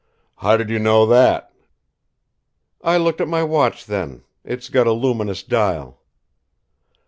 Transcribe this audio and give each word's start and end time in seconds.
"How 0.37 0.57
did 0.57 0.71
you 0.71 0.79
know 0.79 1.05
that?" 1.05 1.53
"I 2.83 2.97
looked 2.97 3.21
at 3.21 3.27
my 3.27 3.43
watch 3.43 3.85
then. 3.85 4.23
It's 4.43 4.67
got 4.67 4.87
a 4.87 4.93
luminous 4.93 5.43
dial." 5.43 5.99